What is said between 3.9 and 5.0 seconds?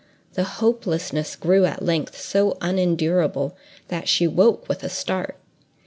she woke with a